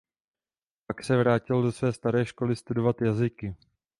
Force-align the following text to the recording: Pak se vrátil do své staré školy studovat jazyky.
Pak 0.87 1.03
se 1.03 1.17
vrátil 1.17 1.61
do 1.61 1.71
své 1.71 1.93
staré 1.93 2.25
školy 2.25 2.55
studovat 2.55 3.01
jazyky. 3.01 3.55